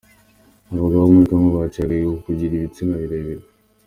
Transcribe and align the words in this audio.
Abagabo 0.77 1.03
bo 1.05 1.11
muri 1.13 1.27
congo 1.29 1.57
baciye 1.63 1.83
agahigo 1.85 2.09
mu 2.15 2.21
kugira 2.25 2.53
ibitsina 2.55 2.93
birebire 3.01 3.45